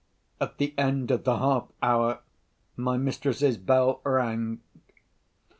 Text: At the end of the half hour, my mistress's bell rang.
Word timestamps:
At 0.39 0.57
the 0.57 0.73
end 0.79 1.11
of 1.11 1.25
the 1.25 1.37
half 1.37 1.67
hour, 1.83 2.21
my 2.75 2.97
mistress's 2.97 3.59
bell 3.59 4.01
rang. 4.03 4.61